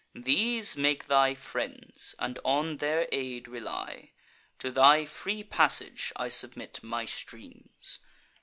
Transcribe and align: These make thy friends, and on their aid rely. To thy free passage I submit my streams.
These 0.17 0.75
make 0.75 1.05
thy 1.05 1.35
friends, 1.35 2.15
and 2.17 2.39
on 2.43 2.77
their 2.77 3.07
aid 3.11 3.47
rely. 3.47 4.13
To 4.57 4.71
thy 4.71 5.05
free 5.05 5.43
passage 5.43 6.11
I 6.15 6.27
submit 6.27 6.79
my 6.81 7.05
streams. 7.05 7.99